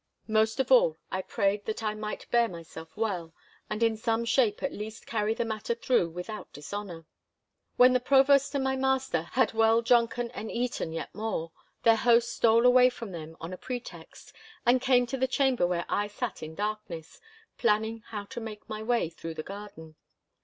[0.27, 3.35] Most of all I prayed that I might bear myself well,
[3.69, 7.05] and in some shape at least carry the matter through without dishonour.
[7.77, 11.51] When the Provost and my master had well drunken and eaten yet more,
[11.83, 14.33] their host stole away from them on a pretext,
[14.65, 17.21] and came to the chamber where I sat in darkness,
[17.59, 19.97] planning how to make my way through the garden.